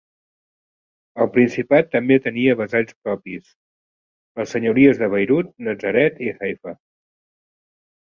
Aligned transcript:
El 1.23 1.27
Principat 1.33 1.91
també 1.95 2.15
tenia 2.27 2.55
vassalls 2.61 2.95
propis: 3.07 3.51
les 4.41 4.55
senyories 4.55 5.03
de 5.03 5.11
Beirut, 5.17 5.53
Natzaret 5.69 6.19
i 6.29 6.31
Haifa. 6.39 6.75